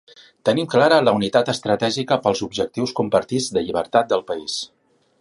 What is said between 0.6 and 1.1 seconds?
clara